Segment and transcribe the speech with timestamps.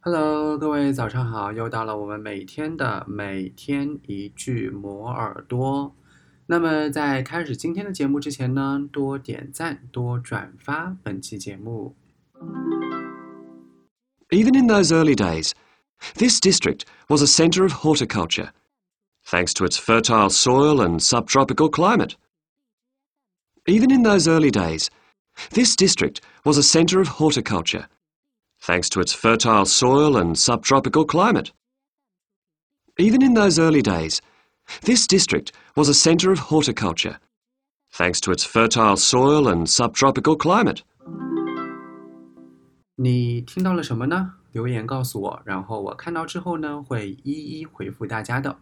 [0.00, 1.52] Hello，各位早上好！
[1.52, 5.94] 又到了我们每天的每天一句磨耳朵。
[6.46, 11.96] 那么在开始今天的节目之前呢，多点赞，多转发本期节目。
[14.30, 15.52] Even in those early days,
[16.14, 18.50] this district was a centre of horticulture,
[19.24, 22.14] thanks to its fertile soil and subtropical climate.
[23.66, 24.88] Even in those early days,
[25.50, 27.88] this district was a centre of horticulture,
[28.60, 31.52] thanks to its fertile soil and subtropical climate.
[32.98, 34.20] Even in those early days,
[34.82, 37.18] this district was a centre of horticulture,
[37.92, 40.82] thanks to its fertile soil and subtropical climate.
[42.96, 44.32] 你听到了什么呢？
[44.52, 48.58] 留言告诉我，然后我看到之后呢，会一一回复大家的。